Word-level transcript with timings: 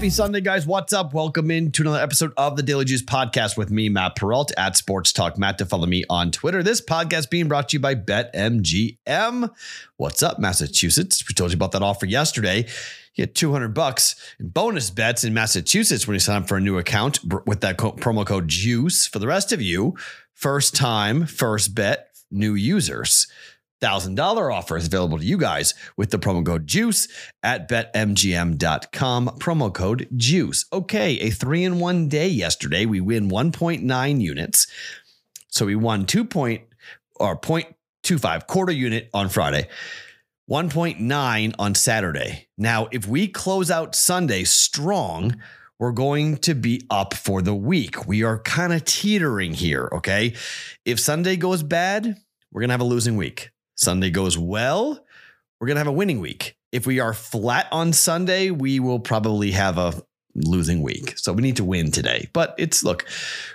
Happy 0.00 0.08
Sunday, 0.08 0.40
guys. 0.40 0.66
What's 0.66 0.94
up? 0.94 1.12
Welcome 1.12 1.50
in 1.50 1.72
to 1.72 1.82
another 1.82 1.98
episode 1.98 2.32
of 2.38 2.56
the 2.56 2.62
Daily 2.62 2.86
Juice 2.86 3.02
Podcast 3.02 3.58
with 3.58 3.70
me, 3.70 3.90
Matt 3.90 4.16
Perrault 4.16 4.50
at 4.56 4.74
Sports 4.74 5.12
Talk 5.12 5.36
Matt 5.36 5.58
to 5.58 5.66
follow 5.66 5.84
me 5.84 6.06
on 6.08 6.30
Twitter. 6.30 6.62
This 6.62 6.80
podcast 6.80 7.28
being 7.28 7.48
brought 7.48 7.68
to 7.68 7.76
you 7.76 7.80
by 7.80 7.96
BetMGM. 7.96 9.50
What's 9.98 10.22
up, 10.22 10.38
Massachusetts? 10.38 11.22
We 11.28 11.34
told 11.34 11.50
you 11.50 11.56
about 11.56 11.72
that 11.72 11.82
offer 11.82 12.06
yesterday. 12.06 12.60
You 13.14 13.26
get 13.26 13.34
200 13.34 13.74
bucks 13.74 14.16
in 14.40 14.48
bonus 14.48 14.88
bets 14.88 15.22
in 15.22 15.34
Massachusetts 15.34 16.06
when 16.06 16.14
you 16.14 16.20
sign 16.20 16.44
up 16.44 16.48
for 16.48 16.56
a 16.56 16.62
new 16.62 16.78
account 16.78 17.18
with 17.46 17.60
that 17.60 17.76
co- 17.76 17.92
promo 17.92 18.24
code 18.24 18.48
JUICE. 18.48 19.06
For 19.06 19.18
the 19.18 19.26
rest 19.26 19.52
of 19.52 19.60
you, 19.60 19.98
first 20.32 20.74
time, 20.74 21.26
first 21.26 21.74
bet, 21.74 22.08
new 22.30 22.54
users. 22.54 23.26
$1,000 23.80 24.54
offer 24.54 24.76
is 24.76 24.86
available 24.86 25.18
to 25.18 25.24
you 25.24 25.38
guys 25.38 25.74
with 25.96 26.10
the 26.10 26.18
promo 26.18 26.44
code 26.44 26.66
JUICE 26.66 27.08
at 27.42 27.68
betmgm.com. 27.68 29.28
Promo 29.38 29.72
code 29.72 30.08
JUICE. 30.16 30.66
Okay, 30.72 31.18
a 31.20 31.30
three 31.30 31.64
in 31.64 31.78
one 31.78 32.08
day 32.08 32.28
yesterday. 32.28 32.86
We 32.86 33.00
win 33.00 33.30
1.9 33.30 34.20
units. 34.20 34.66
So 35.48 35.66
we 35.66 35.74
won 35.74 36.06
2 36.06 36.24
point 36.24 36.62
or 37.16 37.36
0.25 37.36 38.46
quarter 38.46 38.72
unit 38.72 39.10
on 39.12 39.28
Friday. 39.28 39.68
1.9 40.50 41.54
on 41.58 41.74
Saturday. 41.76 42.48
Now, 42.58 42.88
if 42.90 43.06
we 43.06 43.28
close 43.28 43.70
out 43.70 43.94
Sunday 43.94 44.42
strong, 44.42 45.36
we're 45.78 45.92
going 45.92 46.38
to 46.38 46.54
be 46.54 46.84
up 46.90 47.14
for 47.14 47.40
the 47.40 47.54
week. 47.54 48.06
We 48.06 48.24
are 48.24 48.38
kind 48.40 48.72
of 48.72 48.84
teetering 48.84 49.54
here, 49.54 49.88
okay? 49.92 50.34
If 50.84 50.98
Sunday 50.98 51.36
goes 51.36 51.62
bad, 51.62 52.16
we're 52.50 52.60
going 52.62 52.68
to 52.68 52.74
have 52.74 52.80
a 52.80 52.84
losing 52.84 53.16
week. 53.16 53.50
Sunday 53.80 54.10
goes 54.10 54.36
well, 54.36 55.04
we're 55.58 55.66
going 55.66 55.76
to 55.76 55.80
have 55.80 55.86
a 55.86 55.92
winning 55.92 56.20
week. 56.20 56.56
If 56.70 56.86
we 56.86 57.00
are 57.00 57.14
flat 57.14 57.66
on 57.72 57.94
Sunday, 57.94 58.50
we 58.50 58.78
will 58.78 59.00
probably 59.00 59.52
have 59.52 59.78
a 59.78 59.94
losing 60.34 60.82
week. 60.82 61.16
So 61.16 61.32
we 61.32 61.42
need 61.42 61.56
to 61.56 61.64
win 61.64 61.90
today. 61.90 62.28
But 62.34 62.54
it's 62.58 62.84
look, 62.84 63.08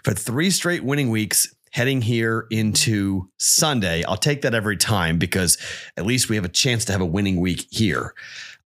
for 0.03 0.13
three 0.13 0.49
straight 0.49 0.83
winning 0.83 1.11
weeks 1.11 1.53
heading 1.71 2.01
here 2.01 2.47
into 2.49 3.29
Sunday, 3.37 4.03
I'll 4.03 4.17
take 4.17 4.41
that 4.41 4.55
every 4.55 4.77
time 4.77 5.19
because 5.19 5.59
at 5.95 6.05
least 6.05 6.27
we 6.27 6.35
have 6.37 6.45
a 6.45 6.49
chance 6.49 6.85
to 6.85 6.91
have 6.91 7.01
a 7.01 7.05
winning 7.05 7.39
week 7.39 7.67
here. 7.69 8.15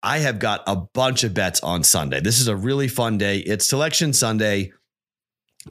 I 0.03 0.19
have 0.19 0.39
got 0.39 0.63
a 0.67 0.77
bunch 0.77 1.25
of 1.25 1.33
bets 1.33 1.63
on 1.63 1.83
Sunday. 1.85 2.21
This 2.21 2.39
is 2.39 2.49
a 2.49 2.57
really 2.57 2.87
fun 2.87 3.17
day. 3.17 3.39
It's 3.39 3.67
selection 3.67 4.13
Sunday. 4.13 4.73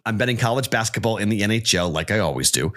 I'm 0.06 0.18
betting 0.18 0.38
college 0.38 0.70
basketball 0.70 1.18
in 1.18 1.30
the 1.30 1.42
NHL 1.42 1.94
like 1.94 2.12
I 2.12 2.20
always 2.20 2.52
do. 2.52 2.74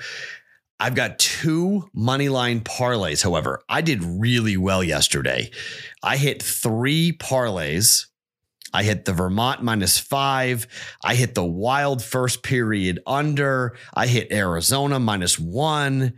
I've 0.80 0.94
got 0.94 1.18
two 1.18 1.88
money 1.92 2.28
line 2.28 2.60
parlays. 2.60 3.22
However, 3.22 3.62
I 3.68 3.80
did 3.80 4.02
really 4.02 4.56
well 4.56 4.84
yesterday. 4.84 5.50
I 6.02 6.16
hit 6.16 6.42
three 6.42 7.12
parlays. 7.12 8.06
I 8.72 8.82
hit 8.82 9.04
the 9.04 9.12
Vermont 9.12 9.62
minus 9.62 9.98
five. 9.98 10.66
I 11.02 11.14
hit 11.14 11.34
the 11.34 11.44
wild 11.44 12.02
first 12.02 12.42
period 12.42 13.00
under. 13.06 13.76
I 13.94 14.06
hit 14.06 14.30
Arizona 14.30 15.00
minus 15.00 15.38
one. 15.38 16.14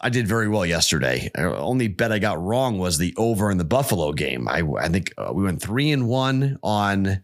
I 0.00 0.08
did 0.08 0.26
very 0.26 0.48
well 0.48 0.66
yesterday. 0.66 1.30
Only 1.36 1.88
bet 1.88 2.12
I 2.12 2.18
got 2.18 2.42
wrong 2.42 2.78
was 2.78 2.98
the 2.98 3.14
over 3.16 3.50
in 3.50 3.58
the 3.58 3.64
Buffalo 3.64 4.12
game. 4.12 4.48
I, 4.48 4.62
I 4.78 4.88
think 4.88 5.12
uh, 5.16 5.32
we 5.34 5.44
went 5.44 5.62
three 5.62 5.90
and 5.90 6.08
one 6.08 6.58
on 6.62 7.22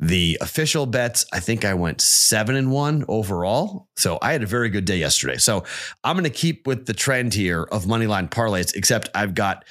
the 0.00 0.38
official 0.40 0.86
bets, 0.86 1.26
I 1.32 1.40
think 1.40 1.64
I 1.64 1.74
went 1.74 2.00
seven 2.00 2.56
and 2.56 2.72
one 2.72 3.04
overall. 3.06 3.88
So 3.96 4.18
I 4.22 4.32
had 4.32 4.42
a 4.42 4.46
very 4.46 4.70
good 4.70 4.86
day 4.86 4.96
yesterday. 4.96 5.36
So 5.36 5.64
I'm 6.02 6.16
going 6.16 6.24
to 6.24 6.30
keep 6.30 6.66
with 6.66 6.86
the 6.86 6.94
trend 6.94 7.34
here 7.34 7.64
of 7.64 7.84
moneyline 7.84 8.30
parlays, 8.30 8.74
except 8.74 9.10
I've 9.14 9.34
got, 9.34 9.66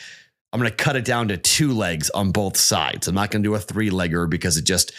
I'm 0.53 0.59
going 0.59 0.69
to 0.69 0.75
cut 0.75 0.95
it 0.95 1.03
down 1.03 1.29
to 1.29 1.37
two 1.37 1.73
legs 1.73 2.11
on 2.11 2.31
both 2.31 2.57
sides. 2.57 3.07
I'm 3.07 3.15
not 3.15 3.31
going 3.31 3.41
to 3.41 3.49
do 3.49 3.55
a 3.55 3.59
three 3.59 3.89
legger 3.89 4.29
because 4.29 4.55
it 4.55 4.65
just, 4.65 4.91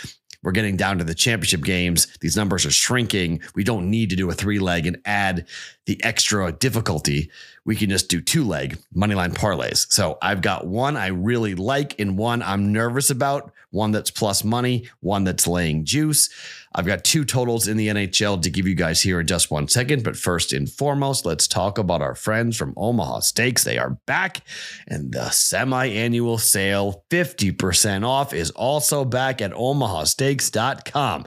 we're 0.42 0.52
getting 0.52 0.76
down 0.76 0.98
to 0.98 1.04
the 1.04 1.14
championship 1.14 1.62
games. 1.62 2.08
These 2.20 2.36
numbers 2.36 2.66
are 2.66 2.72
shrinking. 2.72 3.42
We 3.54 3.62
don't 3.62 3.88
need 3.88 4.10
to 4.10 4.16
do 4.16 4.30
a 4.30 4.34
three 4.34 4.58
leg 4.58 4.86
and 4.86 4.98
add 5.04 5.46
the 5.90 6.04
extra 6.04 6.52
difficulty. 6.52 7.28
We 7.64 7.74
can 7.74 7.90
just 7.90 8.08
do 8.08 8.20
two 8.20 8.44
leg 8.44 8.78
moneyline 8.94 9.34
parlays. 9.34 9.90
So 9.90 10.18
I've 10.22 10.40
got 10.40 10.68
one 10.68 10.96
I 10.96 11.08
really 11.08 11.56
like 11.56 11.98
and 11.98 12.16
one 12.16 12.44
I'm 12.44 12.70
nervous 12.70 13.10
about 13.10 13.52
one 13.70 13.90
that's 13.90 14.12
plus 14.12 14.44
money, 14.44 14.88
one 15.00 15.24
that's 15.24 15.48
laying 15.48 15.84
juice. 15.84 16.30
I've 16.72 16.86
got 16.86 17.02
two 17.02 17.24
totals 17.24 17.66
in 17.66 17.76
the 17.76 17.88
NHL 17.88 18.40
to 18.40 18.50
give 18.50 18.68
you 18.68 18.76
guys 18.76 19.02
here 19.02 19.18
in 19.18 19.26
just 19.26 19.50
one 19.50 19.66
second. 19.66 20.04
But 20.04 20.16
first 20.16 20.52
and 20.52 20.70
foremost, 20.70 21.26
let's 21.26 21.48
talk 21.48 21.76
about 21.76 22.02
our 22.02 22.14
friends 22.14 22.56
from 22.56 22.72
Omaha 22.76 23.20
Steaks. 23.20 23.64
They 23.64 23.76
are 23.76 23.98
back, 24.06 24.42
and 24.86 25.10
the 25.10 25.30
semi 25.30 25.86
annual 25.86 26.38
sale, 26.38 27.04
50% 27.10 28.06
off, 28.06 28.32
is 28.32 28.52
also 28.52 29.04
back 29.04 29.42
at 29.42 29.50
omahasteaks.com. 29.50 31.26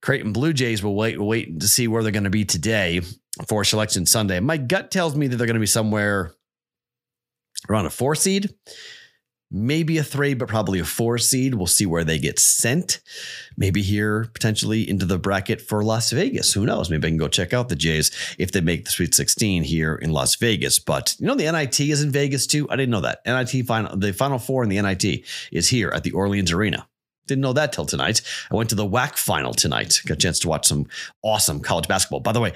Creighton 0.00 0.32
Blue 0.32 0.52
Jays 0.52 0.84
will 0.84 0.94
wait, 0.94 1.20
wait 1.20 1.58
to 1.58 1.66
see 1.66 1.88
where 1.88 2.04
they're 2.04 2.12
going 2.12 2.22
to 2.22 2.30
be 2.30 2.44
today 2.44 3.00
for 3.46 3.64
Selection 3.64 4.06
Sunday. 4.06 4.40
My 4.40 4.56
gut 4.56 4.90
tells 4.90 5.16
me 5.16 5.26
that 5.26 5.36
they're 5.36 5.46
going 5.46 5.54
to 5.54 5.60
be 5.60 5.66
somewhere 5.66 6.32
around 7.68 7.86
a 7.86 7.90
four 7.90 8.14
seed 8.14 8.54
maybe 9.50 9.98
a 9.98 10.02
three, 10.02 10.34
but 10.34 10.48
probably 10.48 10.80
a 10.80 10.84
four 10.84 11.18
seed. 11.18 11.54
We'll 11.54 11.66
see 11.66 11.86
where 11.86 12.04
they 12.04 12.18
get 12.18 12.38
sent. 12.38 13.00
Maybe 13.56 13.82
here 13.82 14.28
potentially 14.34 14.88
into 14.88 15.06
the 15.06 15.18
bracket 15.18 15.60
for 15.60 15.84
Las 15.84 16.10
Vegas. 16.10 16.52
Who 16.52 16.66
knows? 16.66 16.90
Maybe 16.90 17.06
I 17.06 17.10
can 17.10 17.16
go 17.16 17.28
check 17.28 17.52
out 17.52 17.68
the 17.68 17.76
Jays 17.76 18.10
if 18.38 18.52
they 18.52 18.60
make 18.60 18.84
the 18.84 18.90
Sweet 18.90 19.14
16 19.14 19.62
here 19.64 19.94
in 19.94 20.12
Las 20.12 20.34
Vegas. 20.36 20.78
But 20.78 21.16
you 21.18 21.26
know, 21.26 21.34
the 21.34 21.50
NIT 21.50 21.80
is 21.80 22.02
in 22.02 22.10
Vegas 22.10 22.46
too. 22.46 22.68
I 22.70 22.76
didn't 22.76 22.90
know 22.90 23.00
that. 23.02 23.20
NIT 23.24 23.66
final, 23.66 23.96
the 23.96 24.12
final 24.12 24.38
four 24.38 24.62
in 24.62 24.68
the 24.68 24.80
NIT 24.80 25.24
is 25.52 25.68
here 25.68 25.90
at 25.90 26.02
the 26.02 26.12
Orleans 26.12 26.52
Arena. 26.52 26.88
Didn't 27.26 27.42
know 27.42 27.54
that 27.54 27.72
till 27.72 27.86
tonight. 27.86 28.22
I 28.52 28.54
went 28.54 28.70
to 28.70 28.76
the 28.76 28.86
WAC 28.86 29.16
final 29.16 29.52
tonight. 29.52 30.00
Got 30.06 30.14
a 30.14 30.18
chance 30.18 30.38
to 30.40 30.48
watch 30.48 30.66
some 30.66 30.86
awesome 31.22 31.60
college 31.60 31.88
basketball. 31.88 32.20
By 32.20 32.32
the 32.32 32.40
way, 32.40 32.52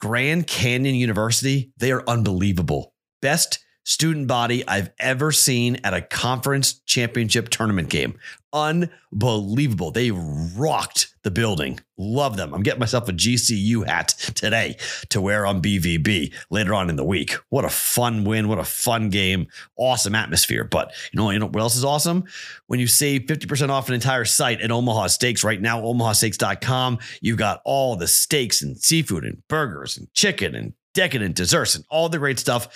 Grand 0.00 0.46
Canyon 0.46 0.94
University, 0.94 1.72
they 1.76 1.90
are 1.90 2.04
unbelievable. 2.08 2.94
Best 3.20 3.58
student 3.84 4.28
body 4.28 4.66
I've 4.68 4.90
ever 5.00 5.32
seen 5.32 5.78
at 5.82 5.94
a 5.94 6.02
conference 6.02 6.80
championship 6.80 7.48
tournament 7.48 7.88
game. 7.88 8.18
Unbelievable. 8.52 9.90
They 9.90 10.10
rocked 10.10 11.14
the 11.22 11.30
building. 11.30 11.80
Love 11.98 12.36
them. 12.38 12.54
I'm 12.54 12.62
getting 12.62 12.80
myself 12.80 13.08
a 13.08 13.12
GCU 13.12 13.86
hat 13.86 14.08
today 14.34 14.76
to 15.10 15.20
wear 15.20 15.44
on 15.44 15.60
BVB 15.60 16.32
later 16.50 16.72
on 16.72 16.88
in 16.88 16.96
the 16.96 17.04
week. 17.04 17.34
What 17.50 17.66
a 17.66 17.68
fun 17.70 18.24
win. 18.24 18.48
What 18.48 18.58
a 18.58 18.64
fun 18.64 19.10
game. 19.10 19.48
Awesome 19.76 20.14
atmosphere. 20.14 20.64
But 20.64 20.92
you 21.12 21.18
know, 21.18 21.30
you 21.30 21.38
know 21.38 21.46
what 21.46 21.60
else 21.60 21.76
is 21.76 21.84
awesome? 21.84 22.24
When 22.68 22.80
you 22.80 22.86
save 22.86 23.22
50% 23.22 23.68
off 23.68 23.88
an 23.88 23.94
entire 23.94 24.24
site 24.24 24.62
at 24.62 24.70
Omaha 24.70 25.08
Steaks 25.08 25.44
right 25.44 25.60
now, 25.60 25.82
omahasteaks.com, 25.82 26.98
you've 27.20 27.38
got 27.38 27.60
all 27.64 27.96
the 27.96 28.08
steaks 28.08 28.62
and 28.62 28.78
seafood 28.78 29.24
and 29.24 29.46
burgers 29.48 29.98
and 29.98 30.12
chicken 30.14 30.54
and 30.54 30.72
decadent 30.94 31.34
desserts 31.34 31.74
and 31.74 31.84
all 31.90 32.08
the 32.08 32.18
great 32.18 32.38
stuff 32.38 32.68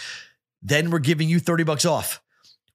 then 0.63 0.91
we're 0.91 1.01
giving 1.01 1.29
you 1.29 1.41
30 1.41 1.65
bucks 1.65 1.85
off. 1.85 2.22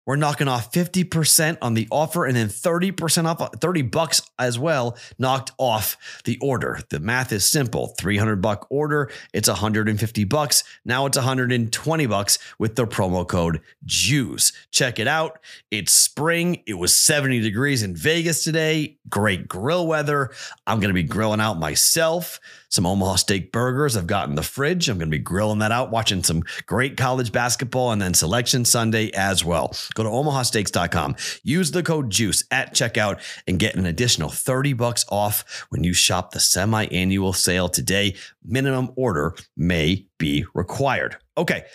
We're 0.07 0.15
knocking 0.15 0.47
off 0.47 0.71
50% 0.71 1.57
on 1.61 1.73
the 1.73 1.85
offer 1.91 2.25
and 2.25 2.33
then 2.33 2.47
30% 2.47 3.25
off, 3.25 3.59
30 3.59 3.81
bucks 3.81 4.21
as 4.39 4.57
well, 4.57 4.97
knocked 5.19 5.51
off 5.57 5.97
the 6.23 6.39
order. 6.41 6.79
The 6.89 7.01
math 7.01 7.33
is 7.33 7.45
simple 7.45 7.87
300 7.99 8.37
buck 8.37 8.67
order, 8.69 9.11
it's 9.33 9.49
150 9.49 10.23
bucks. 10.23 10.63
Now 10.85 11.07
it's 11.07 11.17
120 11.17 12.05
bucks 12.05 12.39
with 12.57 12.77
the 12.77 12.87
promo 12.87 13.27
code 13.27 13.59
JUICE. 13.85 14.53
Check 14.71 14.97
it 14.97 15.09
out. 15.09 15.39
It's 15.71 15.91
spring. 15.91 16.63
It 16.65 16.75
was 16.75 16.95
70 16.95 17.41
degrees 17.41 17.83
in 17.83 17.93
Vegas 17.93 18.45
today. 18.45 18.97
Great 19.09 19.49
grill 19.49 19.87
weather. 19.87 20.31
I'm 20.65 20.79
going 20.79 20.89
to 20.89 20.93
be 20.93 21.03
grilling 21.03 21.41
out 21.41 21.59
myself 21.59 22.39
some 22.69 22.85
Omaha 22.85 23.15
steak 23.15 23.51
burgers 23.51 23.95
I've 23.95 24.07
got 24.07 24.29
in 24.29 24.35
the 24.35 24.43
fridge. 24.43 24.89
I'm 24.89 24.97
going 24.97 25.09
to 25.09 25.17
be 25.17 25.23
grilling 25.23 25.59
that 25.59 25.71
out, 25.71 25.91
watching 25.91 26.23
some 26.23 26.43
great 26.65 26.97
college 26.97 27.31
basketball 27.31 27.91
and 27.91 28.01
then 28.01 28.13
selection 28.13 28.65
Sunday 28.65 29.11
as 29.13 29.43
well. 29.43 29.73
Go 29.93 30.03
to 30.03 30.09
omahasteaks.com, 30.09 31.15
use 31.43 31.71
the 31.71 31.83
code 31.83 32.09
JUICE 32.09 32.45
at 32.51 32.73
checkout 32.73 33.21
and 33.47 33.59
get 33.59 33.75
an 33.75 33.85
additional 33.85 34.29
30 34.29 34.73
bucks 34.73 35.05
off 35.09 35.65
when 35.69 35.83
you 35.83 35.93
shop 35.93 36.31
the 36.31 36.39
semi-annual 36.39 37.33
sale 37.33 37.69
today. 37.69 38.15
Minimum 38.43 38.91
order 38.95 39.35
may 39.55 40.07
be 40.17 40.45
required. 40.53 41.17
Okay. 41.37 41.65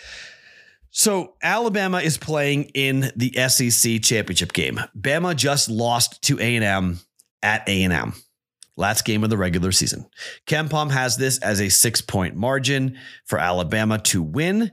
So 0.95 1.33
Alabama 1.41 2.01
is 2.01 2.19
playing 2.19 2.65
in 2.75 3.11
the 3.15 3.31
SEC 3.47 4.01
championship 4.03 4.53
game. 4.53 4.79
Bama 4.95 5.35
just 5.35 5.67
lost 5.67 6.21
to 6.23 6.37
A&M 6.39 6.99
at 7.41 7.67
A&M. 7.67 8.13
Last 8.75 9.05
game 9.05 9.23
of 9.23 9.29
the 9.29 9.37
regular 9.37 9.71
season. 9.71 10.07
KenPom 10.47 10.91
has 10.91 11.17
this 11.17 11.37
as 11.39 11.61
a 11.61 11.69
six 11.69 12.01
point 12.01 12.35
margin 12.35 12.97
for 13.25 13.37
Alabama 13.37 13.99
to 13.99 14.21
win. 14.21 14.71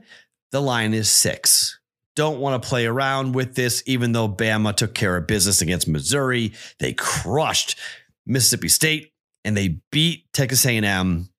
The 0.51 0.61
line 0.61 0.93
is 0.93 1.11
six. 1.11 1.79
Don't 2.15 2.39
want 2.39 2.61
to 2.61 2.67
play 2.67 2.85
around 2.85 3.33
with 3.33 3.55
this, 3.55 3.83
even 3.85 4.11
though 4.11 4.27
Bama 4.27 4.75
took 4.75 4.93
care 4.93 5.15
of 5.15 5.27
business 5.27 5.61
against 5.61 5.87
Missouri. 5.87 6.53
They 6.79 6.93
crushed 6.93 7.77
Mississippi 8.25 8.67
State 8.67 9.13
and 9.45 9.55
they 9.55 9.79
beat 9.91 10.31
Texas 10.33 10.65
A&M. 10.65 11.29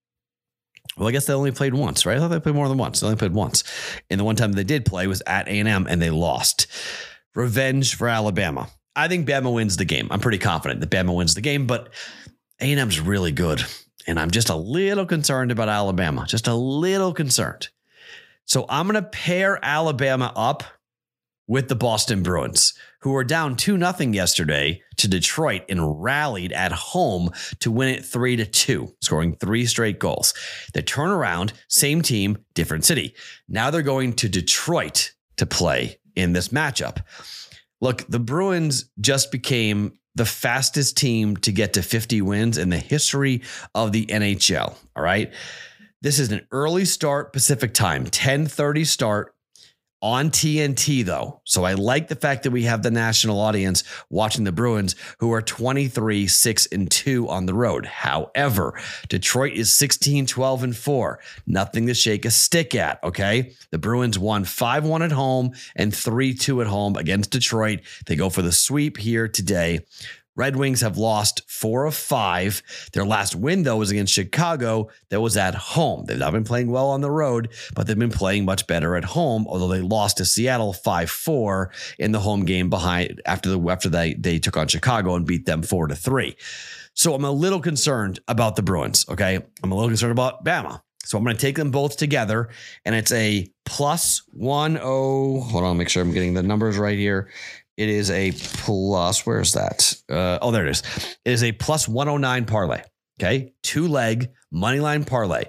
Well, 0.96 1.08
I 1.08 1.12
guess 1.12 1.26
they 1.26 1.34
only 1.34 1.52
played 1.52 1.74
once, 1.74 2.06
right? 2.06 2.16
I 2.16 2.20
thought 2.20 2.28
they 2.28 2.40
played 2.40 2.54
more 2.54 2.68
than 2.68 2.78
once. 2.78 3.00
They 3.00 3.06
only 3.06 3.18
played 3.18 3.34
once. 3.34 3.64
And 4.10 4.18
the 4.18 4.24
one 4.24 4.36
time 4.36 4.52
they 4.52 4.64
did 4.64 4.84
play 4.84 5.06
was 5.06 5.22
at 5.26 5.48
A&M 5.48 5.86
and 5.88 6.00
they 6.00 6.10
lost. 6.10 6.66
Revenge 7.34 7.94
for 7.94 8.08
Alabama. 8.08 8.68
I 8.94 9.08
think 9.08 9.26
Bama 9.26 9.52
wins 9.52 9.78
the 9.78 9.86
game. 9.86 10.08
I'm 10.10 10.20
pretty 10.20 10.38
confident 10.38 10.80
that 10.80 10.90
Bama 10.90 11.14
wins 11.14 11.34
the 11.34 11.40
game, 11.40 11.66
but 11.66 11.90
A&M's 12.62 13.00
really 13.00 13.32
good. 13.32 13.64
And 14.06 14.18
I'm 14.18 14.30
just 14.30 14.48
a 14.48 14.56
little 14.56 15.06
concerned 15.06 15.50
about 15.50 15.68
Alabama, 15.68 16.24
just 16.26 16.48
a 16.48 16.54
little 16.54 17.12
concerned. 17.12 17.68
So 18.46 18.66
I'm 18.68 18.88
going 18.88 19.02
to 19.02 19.08
pair 19.08 19.58
Alabama 19.62 20.32
up 20.34 20.64
with 21.46 21.68
the 21.68 21.74
Boston 21.74 22.22
Bruins, 22.22 22.72
who 23.00 23.10
were 23.10 23.24
down 23.24 23.56
2 23.56 23.78
0 23.78 24.12
yesterday 24.12 24.80
to 24.96 25.08
Detroit 25.08 25.62
and 25.68 26.02
rallied 26.02 26.52
at 26.52 26.72
home 26.72 27.30
to 27.60 27.70
win 27.70 27.88
it 27.88 28.04
3 28.04 28.36
to 28.36 28.46
2, 28.46 28.94
scoring 29.00 29.36
three 29.36 29.66
straight 29.66 29.98
goals. 29.98 30.34
They 30.72 30.82
turn 30.82 31.10
around, 31.10 31.52
same 31.68 32.00
team, 32.02 32.38
different 32.54 32.84
city. 32.84 33.14
Now 33.48 33.70
they're 33.70 33.82
going 33.82 34.14
to 34.14 34.28
Detroit 34.28 35.12
to 35.36 35.46
play 35.46 35.98
in 36.14 36.32
this 36.32 36.48
matchup. 36.48 37.02
Look, 37.80 38.06
the 38.08 38.20
Bruins 38.20 38.90
just 39.00 39.32
became 39.32 39.98
the 40.14 40.24
fastest 40.24 40.96
team 40.96 41.36
to 41.38 41.52
get 41.52 41.72
to 41.74 41.82
50 41.82 42.22
wins 42.22 42.58
in 42.58 42.68
the 42.68 42.78
history 42.78 43.42
of 43.74 43.92
the 43.92 44.06
NHL. 44.06 44.76
All 44.96 45.02
right. 45.02 45.32
This 46.02 46.18
is 46.18 46.32
an 46.32 46.46
early 46.50 46.84
start 46.84 47.32
Pacific 47.32 47.74
time, 47.74 48.06
10:30 48.06 48.84
start 48.84 49.34
on 50.02 50.30
TNT 50.30 51.04
though. 51.04 51.40
So 51.44 51.64
I 51.64 51.74
like 51.74 52.08
the 52.08 52.16
fact 52.16 52.42
that 52.42 52.50
we 52.50 52.64
have 52.64 52.82
the 52.82 52.90
national 52.90 53.40
audience 53.40 53.84
watching 54.10 54.44
the 54.44 54.52
Bruins 54.52 54.96
who 55.18 55.32
are 55.32 55.40
23 55.40 56.26
6 56.26 56.66
and 56.66 56.90
2 56.90 57.28
on 57.28 57.46
the 57.46 57.54
road. 57.54 57.86
However, 57.86 58.78
Detroit 59.08 59.52
is 59.52 59.72
16 59.72 60.26
12 60.26 60.64
and 60.64 60.76
4. 60.76 61.20
Nothing 61.46 61.86
to 61.86 61.94
shake 61.94 62.24
a 62.24 62.30
stick 62.30 62.74
at, 62.74 63.02
okay? 63.04 63.52
The 63.70 63.78
Bruins 63.78 64.18
won 64.18 64.44
5-1 64.44 65.04
at 65.04 65.12
home 65.12 65.52
and 65.76 65.92
3-2 65.92 66.60
at 66.62 66.66
home 66.66 66.96
against 66.96 67.30
Detroit. 67.30 67.80
They 68.06 68.16
go 68.16 68.28
for 68.28 68.42
the 68.42 68.52
sweep 68.52 68.96
here 68.96 69.28
today. 69.28 69.80
Red 70.34 70.56
Wings 70.56 70.80
have 70.80 70.96
lost 70.96 71.42
four 71.46 71.84
of 71.84 71.94
five. 71.94 72.62
Their 72.92 73.04
last 73.04 73.34
win, 73.34 73.64
though, 73.64 73.76
was 73.76 73.90
against 73.90 74.14
Chicago. 74.14 74.88
That 75.10 75.20
was 75.20 75.36
at 75.36 75.54
home. 75.54 76.04
They've 76.06 76.18
not 76.18 76.32
been 76.32 76.44
playing 76.44 76.70
well 76.70 76.88
on 76.88 77.02
the 77.02 77.10
road, 77.10 77.52
but 77.74 77.86
they've 77.86 77.98
been 77.98 78.10
playing 78.10 78.44
much 78.44 78.66
better 78.66 78.96
at 78.96 79.04
home. 79.04 79.46
Although 79.48 79.68
they 79.68 79.82
lost 79.82 80.16
to 80.18 80.24
Seattle 80.24 80.72
five 80.72 81.10
four 81.10 81.70
in 81.98 82.12
the 82.12 82.20
home 82.20 82.44
game 82.44 82.70
behind 82.70 83.20
after 83.26 83.50
the 83.50 83.60
after 83.70 83.88
they 83.88 84.14
they 84.14 84.38
took 84.38 84.56
on 84.56 84.68
Chicago 84.68 85.16
and 85.16 85.26
beat 85.26 85.46
them 85.46 85.62
four 85.62 85.86
to 85.86 85.94
three. 85.94 86.36
So 86.94 87.14
I'm 87.14 87.24
a 87.24 87.30
little 87.30 87.60
concerned 87.60 88.20
about 88.28 88.56
the 88.56 88.62
Bruins. 88.62 89.06
Okay, 89.08 89.38
I'm 89.62 89.72
a 89.72 89.74
little 89.74 89.90
concerned 89.90 90.12
about 90.12 90.44
Bama. 90.44 90.80
So 91.04 91.18
I'm 91.18 91.24
going 91.24 91.36
to 91.36 91.40
take 91.40 91.56
them 91.56 91.72
both 91.72 91.96
together, 91.96 92.48
and 92.84 92.94
it's 92.94 93.10
a 93.12 93.48
plus 93.64 94.22
one 94.32 94.78
oh. 94.80 95.40
Hold 95.40 95.64
on, 95.64 95.76
make 95.76 95.88
sure 95.88 96.02
I'm 96.02 96.12
getting 96.12 96.34
the 96.34 96.42
numbers 96.42 96.78
right 96.78 96.96
here. 96.96 97.28
It 97.82 97.88
is 97.88 98.12
a 98.12 98.30
plus. 98.30 99.26
Where's 99.26 99.54
that? 99.54 99.92
Uh, 100.08 100.38
oh, 100.40 100.52
there 100.52 100.64
it 100.66 100.70
is. 100.70 100.82
It 101.24 101.32
is 101.32 101.42
a 101.42 101.50
plus 101.50 101.88
109 101.88 102.44
parlay. 102.44 102.82
Okay. 103.20 103.54
Two 103.64 103.88
leg 103.88 104.30
money 104.52 104.78
line 104.78 105.02
parlay. 105.02 105.46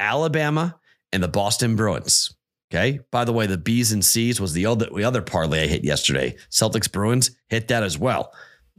Alabama 0.00 0.80
and 1.12 1.22
the 1.22 1.28
Boston 1.28 1.76
Bruins. 1.76 2.34
Okay. 2.72 2.98
By 3.12 3.24
the 3.24 3.32
way, 3.32 3.46
the 3.46 3.56
B's 3.56 3.92
and 3.92 4.04
C's 4.04 4.40
was 4.40 4.52
the 4.52 4.66
other, 4.66 4.88
the 4.92 5.04
other 5.04 5.22
parlay 5.22 5.62
I 5.62 5.66
hit 5.68 5.84
yesterday. 5.84 6.36
Celtics 6.50 6.90
Bruins 6.90 7.30
hit 7.50 7.68
that 7.68 7.84
as 7.84 7.96
well. 7.96 8.32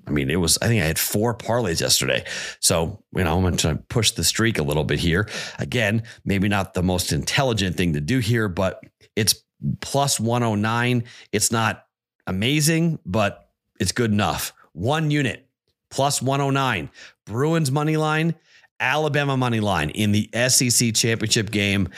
I 0.05 0.11
mean, 0.11 0.29
it 0.29 0.35
was, 0.35 0.57
I 0.61 0.67
think 0.67 0.83
I 0.83 0.85
had 0.85 0.99
four 0.99 1.33
parlays 1.33 1.79
yesterday. 1.79 2.25
So, 2.59 3.01
you 3.15 3.23
know, 3.23 3.37
I'm 3.37 3.41
going 3.41 3.55
to 3.57 3.81
push 3.87 4.11
the 4.11 4.23
streak 4.25 4.59
a 4.59 4.63
little 4.63 4.83
bit 4.83 4.99
here. 4.99 5.29
Again, 5.59 6.03
maybe 6.25 6.49
not 6.49 6.73
the 6.73 6.83
most 6.83 7.13
intelligent 7.13 7.77
thing 7.77 7.93
to 7.93 8.01
do 8.01 8.19
here, 8.19 8.49
but 8.49 8.81
it's 9.15 9.43
plus 9.81 10.19
109. 10.19 11.03
It's 11.31 11.51
not 11.51 11.86
amazing, 12.27 12.99
but 13.05 13.49
it's 13.79 13.91
good 13.91 14.11
enough. 14.11 14.53
One 14.73 15.09
unit 15.09 15.47
plus 15.89 16.21
109. 16.21 16.89
Bruins 17.25 17.71
money 17.71 17.97
line, 17.97 18.35
Alabama 18.79 19.35
money 19.37 19.59
line 19.59 19.89
in 19.89 20.11
the 20.11 20.29
SEC 20.49 20.93
championship 20.93 21.49
game. 21.49 21.89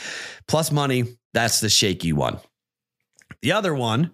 Plus 0.47 0.71
money, 0.71 1.03
that's 1.33 1.59
the 1.59 1.69
shaky 1.69 2.13
one. 2.13 2.39
The 3.41 3.51
other 3.51 3.73
one 3.73 4.11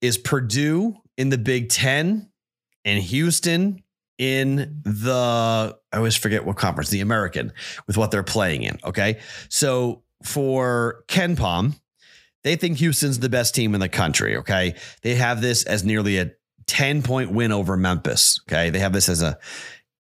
is 0.00 0.18
Purdue 0.18 0.96
in 1.16 1.28
the 1.28 1.38
Big 1.38 1.68
Ten 1.68 2.30
and 2.84 3.02
Houston 3.02 3.82
in 4.18 4.80
the, 4.84 5.76
I 5.92 5.96
always 5.96 6.16
forget 6.16 6.44
what 6.44 6.56
conference, 6.56 6.90
the 6.90 7.00
American, 7.00 7.52
with 7.86 7.96
what 7.96 8.10
they're 8.10 8.22
playing 8.22 8.62
in. 8.62 8.78
Okay. 8.84 9.18
So 9.48 10.02
for 10.22 11.04
KenPom, 11.08 11.78
they 12.44 12.56
think 12.56 12.78
Houston's 12.78 13.18
the 13.18 13.28
best 13.28 13.54
team 13.54 13.74
in 13.74 13.80
the 13.80 13.88
country. 13.88 14.36
Okay. 14.38 14.74
They 15.02 15.14
have 15.14 15.40
this 15.40 15.64
as 15.64 15.84
nearly 15.84 16.18
a 16.18 16.32
10 16.66 17.02
point 17.02 17.32
win 17.32 17.52
over 17.52 17.76
Memphis. 17.76 18.40
Okay. 18.48 18.70
They 18.70 18.78
have 18.80 18.92
this 18.92 19.08
as 19.08 19.22
a 19.22 19.38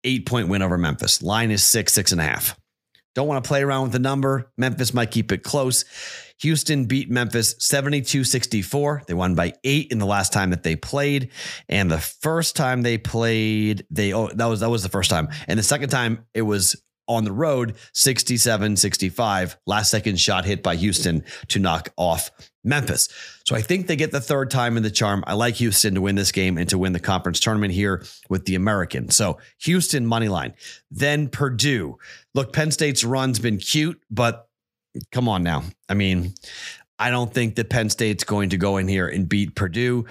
eight 0.04 0.26
point 0.26 0.48
win 0.48 0.62
over 0.62 0.78
Memphis. 0.78 1.22
Line 1.22 1.50
is 1.50 1.64
six, 1.64 1.92
six 1.92 2.12
and 2.12 2.20
a 2.20 2.24
half. 2.24 2.58
Don't 3.14 3.26
want 3.26 3.42
to 3.42 3.48
play 3.48 3.62
around 3.62 3.84
with 3.84 3.92
the 3.92 3.98
number. 3.98 4.52
Memphis 4.58 4.92
might 4.92 5.10
keep 5.10 5.32
it 5.32 5.42
close. 5.42 5.86
Houston 6.40 6.84
beat 6.84 7.10
Memphis 7.10 7.54
72 7.58 8.24
64. 8.24 9.04
They 9.06 9.14
won 9.14 9.34
by 9.34 9.54
eight 9.64 9.90
in 9.90 9.98
the 9.98 10.04
last 10.04 10.34
time 10.34 10.50
that 10.50 10.62
they 10.62 10.76
played. 10.76 11.30
And 11.66 11.90
the 11.90 11.98
first 11.98 12.56
time 12.56 12.82
they 12.82 12.98
played, 12.98 13.86
they, 13.90 14.12
oh, 14.12 14.28
that 14.34 14.44
was, 14.44 14.60
that 14.60 14.68
was 14.68 14.82
the 14.82 14.90
first 14.90 15.08
time. 15.08 15.28
And 15.48 15.58
the 15.58 15.62
second 15.62 15.88
time 15.88 16.26
it 16.34 16.42
was 16.42 16.76
on 17.08 17.24
the 17.24 17.32
road 17.32 17.74
67 17.92 18.76
65 18.76 19.56
last 19.66 19.90
second 19.90 20.18
shot 20.20 20.44
hit 20.44 20.62
by 20.62 20.76
Houston 20.76 21.24
to 21.48 21.58
knock 21.58 21.90
off 21.96 22.30
Memphis. 22.64 23.08
So 23.44 23.54
I 23.54 23.62
think 23.62 23.86
they 23.86 23.96
get 23.96 24.10
the 24.10 24.20
third 24.20 24.50
time 24.50 24.76
in 24.76 24.82
the 24.82 24.90
charm. 24.90 25.22
I 25.26 25.34
like 25.34 25.54
Houston 25.56 25.94
to 25.94 26.00
win 26.00 26.16
this 26.16 26.32
game 26.32 26.58
and 26.58 26.68
to 26.68 26.78
win 26.78 26.92
the 26.92 27.00
conference 27.00 27.40
tournament 27.40 27.72
here 27.72 28.04
with 28.28 28.44
the 28.44 28.56
American. 28.56 29.10
So 29.10 29.38
Houston 29.60 30.04
money 30.04 30.28
line. 30.28 30.54
Then 30.90 31.28
Purdue. 31.28 31.96
Look, 32.34 32.52
Penn 32.52 32.72
State's 32.72 33.04
run's 33.04 33.38
been 33.38 33.58
cute, 33.58 34.00
but 34.10 34.48
come 35.12 35.28
on 35.28 35.42
now. 35.42 35.62
I 35.88 35.94
mean, 35.94 36.34
I 36.98 37.10
don't 37.10 37.32
think 37.32 37.54
that 37.56 37.70
Penn 37.70 37.90
State's 37.90 38.24
going 38.24 38.50
to 38.50 38.56
go 38.56 38.78
in 38.78 38.88
here 38.88 39.06
and 39.06 39.28
beat 39.28 39.54
Purdue. 39.54 40.06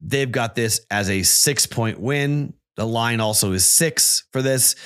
They've 0.00 0.30
got 0.30 0.54
this 0.54 0.80
as 0.90 1.08
a 1.08 1.20
6-point 1.20 2.00
win. 2.00 2.54
The 2.78 2.86
line 2.86 3.18
also 3.18 3.52
is 3.52 3.66
6 3.66 4.28
for 4.32 4.40
this. 4.40 4.76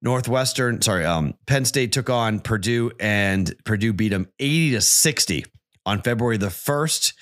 Northwestern, 0.00 0.80
sorry, 0.80 1.04
um, 1.04 1.34
Penn 1.46 1.66
State 1.66 1.92
took 1.92 2.08
on 2.08 2.40
Purdue 2.40 2.92
and 2.98 3.54
Purdue 3.66 3.92
beat 3.92 4.08
them 4.08 4.26
80 4.38 4.70
to 4.70 4.80
60 4.80 5.44
on 5.84 6.00
February 6.00 6.38
the 6.38 6.46
1st. 6.46 7.12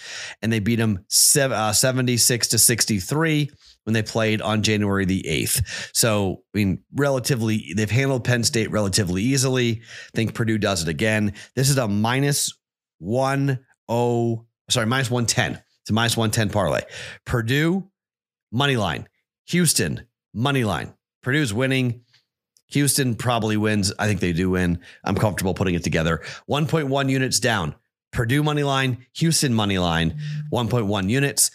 And 0.41 0.53
they 0.53 0.61
beat 0.61 0.77
them 0.77 1.05
uh, 1.37 1.73
76 1.73 2.47
to 2.47 2.59
63 2.59 3.51
when 3.83 3.93
they 3.93 4.05
played 4.05 4.41
on 4.41 4.63
January 4.63 5.05
the 5.05 5.25
8th. 5.25 5.91
So, 5.93 6.45
I 6.55 6.59
mean, 6.59 6.85
relatively, 6.95 7.73
they've 7.75 7.91
handled 7.91 8.23
Penn 8.23 8.45
State 8.45 8.71
relatively 8.71 9.23
easily. 9.23 9.83
I 9.83 10.11
think 10.15 10.35
Purdue 10.35 10.59
does 10.59 10.81
it 10.81 10.89
again. 10.89 11.35
This 11.57 11.69
is 11.69 11.77
a 11.77 11.89
minus 11.89 12.57
1 12.99 13.59
0, 13.91 14.47
sorry, 14.69 14.87
minus 14.87 15.11
110. 15.11 15.61
It's 15.81 15.91
a 15.91 15.93
minus 15.93 16.17
110 16.17 16.51
parlay. 16.51 16.83
Purdue, 17.27 17.91
money 18.53 18.77
line. 18.77 19.09
Houston, 19.47 20.07
money 20.33 20.65
line. 20.65 20.95
Purdue's 21.23 21.53
winning. 21.53 22.03
Houston 22.69 23.17
probably 23.17 23.57
wins. 23.57 23.93
I 23.99 24.07
think 24.07 24.21
they 24.21 24.33
do 24.33 24.51
win. 24.51 24.79
I'm 25.05 25.17
comfortable 25.17 25.55
putting 25.55 25.75
it 25.75 25.83
together. 25.83 26.23
1.1 26.49 27.11
units 27.11 27.41
down. 27.41 27.75
Purdue 28.13 28.43
money 28.43 28.65
line, 28.65 29.07
Houston 29.15 29.55
money 29.55 29.79
line, 29.79 30.19
1.1 30.53 31.09
units. 31.09 31.51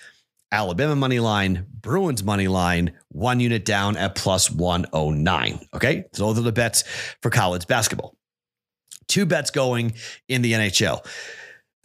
Alabama 0.52 0.96
money 0.96 1.20
line, 1.20 1.66
Bruins 1.82 2.24
money 2.24 2.48
line, 2.48 2.94
one 3.10 3.40
unit 3.42 3.66
down 3.66 3.98
at 3.98 4.16
plus 4.16 4.50
109. 4.50 5.60
Okay. 5.74 6.06
So 6.14 6.28
those 6.28 6.40
are 6.40 6.44
the 6.44 6.52
bets 6.52 6.84
for 7.22 7.30
college 7.30 7.68
basketball. 7.68 8.16
Two 9.08 9.26
bets 9.26 9.52
going 9.52 9.96
in 10.30 10.42
the 10.42 10.54
NHL. 10.54 11.06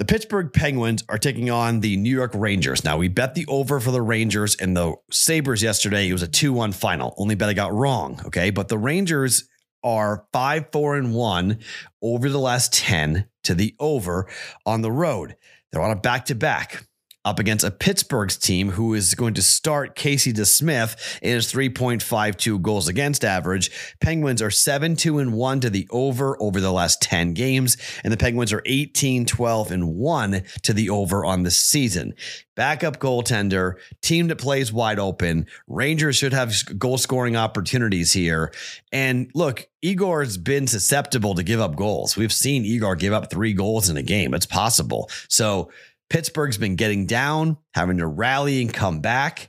The 0.00 0.07
Pittsburgh 0.07 0.50
Penguins 0.50 1.04
are 1.11 1.19
taking 1.19 1.50
on 1.50 1.80
the 1.80 1.95
New 1.99 2.16
York 2.16 2.30
Rangers. 2.35 2.85
Now, 2.85 2.97
we 2.97 3.09
bet 3.09 3.35
the 3.35 3.45
over 3.49 3.80
for 3.80 3.90
the 3.90 4.00
Rangers 4.00 4.57
and 4.57 4.75
the 4.75 4.95
Sabres 5.11 5.62
yesterday. 5.62 6.09
It 6.09 6.14
was 6.14 6.23
a 6.23 6.26
2 6.26 6.54
1 6.54 6.73
final. 6.73 7.12
Only 7.19 7.35
bet 7.35 7.50
I 7.50 7.52
got 7.52 7.75
wrong. 7.75 8.19
Okay. 8.25 8.49
But 8.49 8.69
the 8.69 8.78
Rangers 8.78 9.47
are 9.85 10.25
5 10.33 10.69
4 10.73 10.97
and 10.97 11.14
1 11.14 11.59
over 12.00 12.30
the 12.30 12.38
last 12.38 12.73
10 12.73 13.26
to 13.45 13.54
the 13.54 13.75
over 13.78 14.26
on 14.64 14.80
the 14.80 14.90
road. 14.90 15.37
They're 15.71 15.83
on 15.83 15.90
a 15.90 15.97
back 15.97 16.25
to 16.26 16.35
back 16.35 16.87
up 17.25 17.39
against 17.39 17.65
a 17.65 17.71
Pittsburgh's 17.71 18.37
team 18.37 18.71
who 18.71 18.95
is 18.95 19.15
going 19.15 19.35
to 19.35 19.43
start 19.43 19.95
Casey 19.95 20.33
DeSmith 20.33 21.19
in 21.21 21.35
his 21.35 21.53
3.52 21.53 22.62
goals 22.62 22.89
against 22.89 23.25
average. 23.25 23.71
Penguins 24.00 24.41
are 24.41 24.50
7 24.50 24.97
2 24.97 25.19
and 25.19 25.35
1 25.35 25.61
to 25.61 25.71
the 25.71 25.87
over 25.91 26.41
over 26.41 26.61
the 26.61 26.73
last 26.73 27.03
10 27.03 27.35
games, 27.35 27.77
and 28.03 28.12
the 28.12 28.17
Penguins 28.17 28.53
are 28.53 28.62
18 28.65 29.27
12 29.27 29.71
and 29.71 29.95
1 29.97 30.43
to 30.62 30.73
the 30.73 30.91
over 30.91 31.25
on 31.25 31.43
the 31.43 31.50
season. 31.50 32.15
Backup 32.57 32.99
goaltender, 32.99 33.77
team 34.03 34.29
that 34.29 34.37
plays 34.37 34.73
wide 34.73 34.99
open. 34.99 35.47
Rangers 35.67 36.17
should 36.17 36.33
have 36.33 36.55
goal 36.79 36.99
scoring 36.99 37.37
opportunities 37.37 38.12
here. 38.12 38.53
And 38.93 39.31
look, 39.35 39.67
Igor's 39.83 40.37
been 40.37 40.67
susceptible 40.67 41.35
to 41.37 41.43
give 41.43 41.61
up 41.61 41.77
goals. 41.77 42.17
We've 42.17 42.33
seen 42.33 42.65
Igor 42.65 42.97
give 42.97 43.15
up 43.15 43.31
three 43.31 43.55
goals 43.55 43.89
in 43.89 43.97
a 43.97 44.03
game. 44.03 44.35
It's 44.35 44.45
possible. 44.45 45.09
So, 45.29 45.71
Pittsburgh's 46.11 46.59
been 46.59 46.76
getting 46.76 47.07
down, 47.07 47.57
having 47.73 47.99
to 47.99 48.07
rally 48.07 48.61
and 48.61 48.73
come 48.73 49.00
back. 49.00 49.49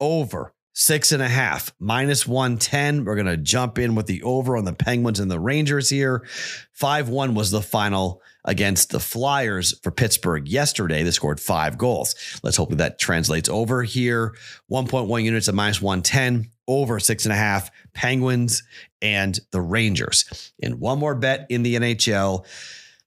over 0.00 0.52
six 0.72 1.12
and 1.12 1.22
a 1.22 1.28
half, 1.28 1.72
minus 1.78 2.26
110. 2.26 3.04
We're 3.04 3.14
going 3.14 3.26
to 3.26 3.36
jump 3.36 3.78
in 3.78 3.94
with 3.94 4.06
the 4.06 4.22
over 4.22 4.56
on 4.56 4.64
the 4.64 4.72
Penguins 4.72 5.20
and 5.20 5.30
the 5.30 5.40
Rangers 5.40 5.90
here. 5.90 6.26
5 6.72 7.08
1 7.08 7.34
was 7.34 7.50
the 7.50 7.60
final 7.60 8.22
against 8.46 8.90
the 8.90 9.00
Flyers 9.00 9.78
for 9.80 9.90
Pittsburgh 9.90 10.48
yesterday. 10.48 11.02
They 11.02 11.10
scored 11.10 11.38
five 11.38 11.76
goals. 11.76 12.14
Let's 12.42 12.56
hope 12.56 12.70
that 12.70 12.76
that 12.76 12.98
translates 12.98 13.48
over 13.48 13.82
here. 13.82 14.34
1.1 14.70 15.22
units 15.22 15.48
at 15.48 15.54
minus 15.54 15.82
110, 15.82 16.50
over 16.66 16.98
six 16.98 17.26
and 17.26 17.32
a 17.32 17.36
half, 17.36 17.70
Penguins 17.92 18.62
and 19.02 19.38
the 19.50 19.60
Rangers. 19.60 20.52
And 20.62 20.80
one 20.80 20.98
more 20.98 21.14
bet 21.14 21.46
in 21.50 21.62
the 21.62 21.76
NHL. 21.76 22.46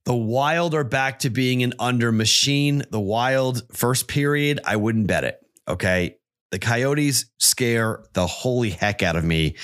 The 0.05 0.15
Wild 0.15 0.75
are 0.75 0.83
back 0.83 1.19
to 1.19 1.29
being 1.29 1.63
an 1.63 1.73
under 1.79 2.11
machine. 2.11 2.83
The 2.91 2.99
Wild 2.99 3.63
first 3.71 4.09
period, 4.09 4.59
I 4.65 4.75
wouldn't 4.75 5.07
bet 5.07 5.23
it. 5.23 5.39
Okay. 5.67 6.17
The 6.51 6.59
Coyotes 6.59 7.25
scare 7.39 8.03
the 8.13 8.27
holy 8.27 8.69
heck 8.69 9.01
out 9.01 9.15
of 9.15 9.23
me. 9.23 9.55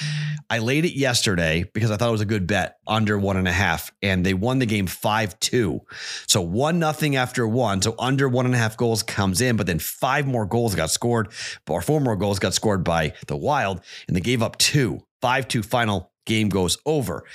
I 0.49 0.59
laid 0.59 0.85
it 0.85 0.97
yesterday 0.97 1.69
because 1.73 1.91
I 1.91 1.97
thought 1.97 2.09
it 2.09 2.13
was 2.13 2.21
a 2.21 2.25
good 2.25 2.47
bet 2.47 2.77
under 2.87 3.19
one 3.19 3.37
and 3.37 3.47
a 3.47 3.51
half, 3.51 3.91
and 4.01 4.25
they 4.25 4.33
won 4.33 4.57
the 4.59 4.65
game 4.65 4.87
5 4.87 5.39
2. 5.39 5.81
So 6.25 6.41
one 6.41 6.79
nothing 6.79 7.15
after 7.17 7.45
one. 7.45 7.81
So 7.81 7.93
under 7.99 8.27
one 8.27 8.45
and 8.45 8.55
a 8.55 8.57
half 8.57 8.77
goals 8.77 9.03
comes 9.03 9.41
in, 9.41 9.57
but 9.57 9.67
then 9.67 9.77
five 9.77 10.25
more 10.25 10.47
goals 10.47 10.73
got 10.73 10.89
scored, 10.89 11.31
or 11.67 11.81
four 11.81 11.99
more 11.99 12.15
goals 12.15 12.39
got 12.39 12.53
scored 12.53 12.83
by 12.83 13.13
the 13.27 13.37
Wild, 13.37 13.81
and 14.07 14.15
they 14.15 14.21
gave 14.21 14.41
up 14.41 14.57
two. 14.57 15.03
5 15.21 15.49
2 15.49 15.61
final 15.61 16.11
game 16.25 16.47
goes 16.47 16.77
over. 16.85 17.25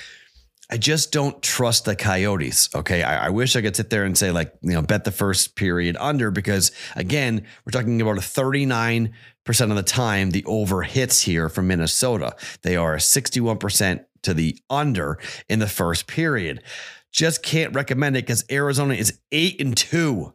I 0.69 0.77
just 0.77 1.11
don't 1.11 1.41
trust 1.43 1.85
the 1.85 1.95
Coyotes. 1.95 2.69
Okay. 2.73 3.03
I, 3.03 3.27
I, 3.27 3.29
wish 3.29 3.55
I 3.55 3.61
could 3.61 3.75
sit 3.75 3.91
there 3.91 4.03
and 4.03 4.17
say, 4.17 4.31
like, 4.31 4.53
you 4.61 4.73
know, 4.73 4.81
bet 4.81 5.03
the 5.03 5.11
first 5.11 5.55
period 5.55 5.95
under 5.99 6.31
because, 6.31 6.71
again, 6.95 7.45
we're 7.65 7.71
talking 7.71 8.01
about 8.01 8.17
a 8.17 8.21
39% 8.21 9.11
of 9.45 9.75
the 9.75 9.83
time 9.83 10.31
the 10.31 10.43
over 10.45 10.81
hits 10.81 11.21
here 11.21 11.49
from 11.49 11.67
Minnesota. 11.67 12.35
They 12.63 12.75
are 12.75 12.95
61% 12.95 14.05
to 14.23 14.33
the 14.33 14.57
under 14.69 15.19
in 15.47 15.59
the 15.59 15.67
first 15.67 16.07
period. 16.07 16.63
Just 17.11 17.43
can't 17.43 17.73
recommend 17.75 18.17
it 18.17 18.23
because 18.23 18.43
Arizona 18.49 18.95
is 18.95 19.19
eight 19.31 19.61
and 19.61 19.77
two 19.77 20.33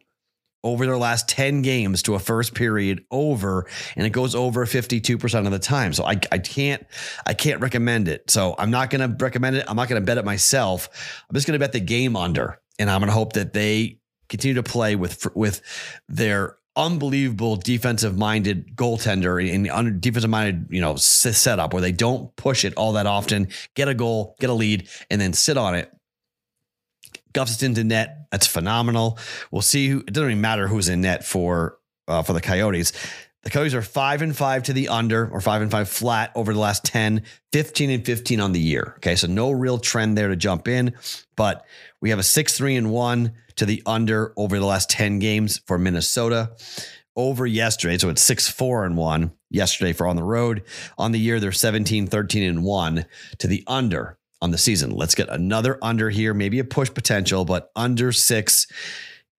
over 0.63 0.85
their 0.85 0.97
last 0.97 1.27
10 1.27 1.61
games 1.61 2.03
to 2.03 2.15
a 2.15 2.19
first 2.19 2.53
period 2.53 3.03
over 3.11 3.65
and 3.95 4.05
it 4.05 4.11
goes 4.11 4.35
over 4.35 4.65
52% 4.65 5.45
of 5.45 5.51
the 5.51 5.59
time. 5.59 5.93
So 5.93 6.05
I, 6.05 6.19
I 6.31 6.37
can't 6.37 6.85
I 7.25 7.33
can't 7.33 7.61
recommend 7.61 8.07
it. 8.07 8.29
So 8.29 8.55
I'm 8.57 8.71
not 8.71 8.89
going 8.89 9.07
to 9.07 9.23
recommend 9.23 9.55
it. 9.55 9.65
I'm 9.67 9.75
not 9.75 9.89
going 9.89 10.01
to 10.01 10.05
bet 10.05 10.17
it 10.17 10.25
myself. 10.25 10.89
I'm 11.29 11.33
just 11.33 11.47
going 11.47 11.59
to 11.59 11.63
bet 11.63 11.71
the 11.71 11.79
game 11.79 12.15
under 12.15 12.59
and 12.77 12.89
I'm 12.89 12.99
going 12.99 13.07
to 13.07 13.13
hope 13.13 13.33
that 13.33 13.53
they 13.53 13.99
continue 14.29 14.55
to 14.55 14.63
play 14.63 14.95
with 14.95 15.35
with 15.35 15.61
their 16.07 16.57
unbelievable 16.75 17.57
defensive 17.57 18.17
minded 18.17 18.75
goaltender 18.75 19.53
and 19.53 19.99
defensive 19.99 20.29
minded, 20.29 20.67
you 20.69 20.79
know, 20.79 20.95
setup 20.95 21.73
where 21.73 21.81
they 21.81 21.91
don't 21.91 22.33
push 22.37 22.63
it 22.63 22.73
all 22.75 22.93
that 22.93 23.05
often, 23.05 23.49
get 23.75 23.89
a 23.89 23.93
goal, 23.93 24.35
get 24.39 24.49
a 24.49 24.53
lead 24.53 24.87
and 25.09 25.19
then 25.19 25.33
sit 25.33 25.57
on 25.57 25.75
it 25.75 25.91
Gustavsson 27.33 27.75
to 27.75 27.83
net. 27.83 28.27
That's 28.31 28.47
phenomenal. 28.47 29.17
We'll 29.51 29.61
see 29.61 29.89
who, 29.89 29.99
it 29.99 30.13
doesn't 30.13 30.27
really 30.27 30.39
matter 30.39 30.67
who's 30.67 30.89
in 30.89 31.01
net 31.01 31.23
for 31.23 31.77
uh, 32.07 32.23
for 32.23 32.33
the 32.33 32.41
Coyotes. 32.41 32.93
The 33.43 33.49
Coyotes 33.49 33.73
are 33.73 33.81
five 33.81 34.21
and 34.21 34.35
five 34.35 34.63
to 34.63 34.73
the 34.73 34.89
under 34.89 35.27
or 35.27 35.41
five 35.41 35.63
and 35.63 35.71
five 35.71 35.89
flat 35.89 36.31
over 36.35 36.53
the 36.53 36.59
last 36.59 36.85
10, 36.85 37.23
15 37.53 37.89
and 37.89 38.05
15 38.05 38.39
on 38.39 38.51
the 38.51 38.59
year. 38.59 38.93
Okay. 38.97 39.15
So 39.15 39.27
no 39.27 39.49
real 39.49 39.79
trend 39.79 40.15
there 40.15 40.27
to 40.27 40.35
jump 40.35 40.67
in, 40.67 40.93
but 41.35 41.65
we 42.01 42.11
have 42.11 42.19
a 42.19 42.23
six, 42.23 42.55
three 42.55 42.75
and 42.75 42.91
one 42.91 43.33
to 43.55 43.65
the 43.65 43.81
under 43.85 44.33
over 44.37 44.59
the 44.59 44.65
last 44.65 44.89
10 44.91 45.17
games 45.19 45.59
for 45.65 45.79
Minnesota 45.79 46.51
over 47.15 47.47
yesterday. 47.47 47.97
So 47.97 48.09
it's 48.09 48.21
six, 48.21 48.47
four 48.47 48.85
and 48.85 48.95
one 48.95 49.31
yesterday 49.49 49.93
for 49.93 50.07
on 50.07 50.15
the 50.15 50.23
road. 50.23 50.63
On 50.97 51.11
the 51.11 51.19
year, 51.19 51.39
they're 51.39 51.51
17, 51.51 52.07
13 52.07 52.43
and 52.43 52.63
one 52.63 53.05
to 53.39 53.47
the 53.47 53.63
under 53.67 54.17
on 54.41 54.51
the 54.51 54.57
season. 54.57 54.91
Let's 54.91 55.15
get 55.15 55.29
another 55.29 55.77
under 55.81 56.09
here, 56.09 56.33
maybe 56.33 56.59
a 56.59 56.63
push 56.63 56.91
potential, 56.93 57.45
but 57.45 57.71
under 57.75 58.11
six, 58.11 58.67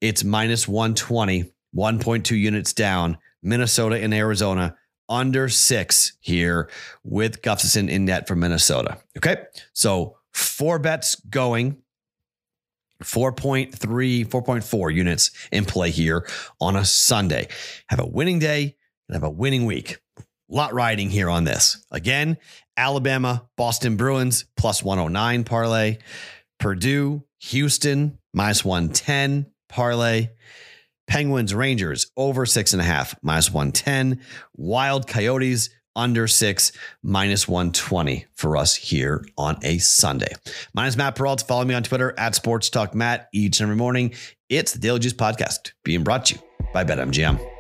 it's 0.00 0.25
minus 0.25 0.66
120, 0.68 1.52
1.2 1.75 2.38
units 2.38 2.73
down. 2.73 3.18
Minnesota 3.42 3.97
and 3.97 4.14
Arizona 4.14 4.76
under 5.09 5.49
six 5.49 6.12
here 6.21 6.71
with 7.02 7.42
Gustavsson 7.42 7.90
in 7.90 8.04
net 8.04 8.28
for 8.28 8.37
Minnesota. 8.37 8.99
Okay. 9.16 9.37
So 9.73 10.16
four 10.32 10.78
bets 10.78 11.16
going. 11.16 11.78
4.3, 13.02 13.73
4.4 14.26 14.94
units 14.94 15.32
in 15.50 15.64
play 15.64 15.90
here 15.90 16.25
on 16.61 16.76
a 16.76 16.85
Sunday. 16.85 17.49
Have 17.88 17.99
a 17.99 18.06
winning 18.06 18.38
day 18.38 18.76
and 19.09 19.14
have 19.14 19.25
a 19.25 19.30
winning 19.30 19.66
week. 19.66 19.99
Lot 20.52 20.75
riding 20.75 21.09
here 21.09 21.30
on 21.30 21.44
this. 21.44 21.82
Again, 21.90 22.37
Alabama, 22.76 23.49
Boston 23.56 23.97
Bruins 23.97 24.44
plus 24.54 24.82
109 24.82 25.44
parlay. 25.44 25.97
Purdue, 26.59 27.25
Houston 27.40 28.18
minus 28.35 28.62
110 28.62 29.47
parlay. 29.71 30.28
Penguins, 31.06 31.54
Rangers 31.54 32.11
over 32.18 32.44
six 32.44 32.75
and 32.75 32.82
a 32.82 32.85
half 32.85 33.14
minus 33.23 33.50
110. 33.50 34.21
Wild 34.54 35.09
Coyotes 35.09 35.71
under 35.97 36.28
six 36.28 36.73
minus 37.02 37.49
120 37.49 38.26
for 38.35 38.59
us 38.59 38.76
here 38.76 39.25
on 39.38 39.56
a 39.62 39.78
Sunday. 39.78 40.35
My 40.75 40.82
name 40.82 40.88
is 40.90 40.99
Matt 40.99 41.16
Perrault. 41.16 41.44
Follow 41.49 41.64
me 41.64 41.75
on 41.75 41.82
Twitter 41.82 42.14
at 42.18 42.35
Sports 42.35 42.68
Talk 42.68 42.94
Matt 42.94 43.28
each 43.32 43.61
and 43.61 43.68
every 43.68 43.76
morning. 43.76 44.12
It's 44.50 44.73
the 44.73 44.78
Daily 44.78 44.99
Juice 44.99 45.14
Podcast 45.14 45.73
being 45.82 46.04
brought 46.04 46.26
to 46.26 46.35
you 46.35 46.42
by 46.75 46.85
BetMGM. 46.85 47.51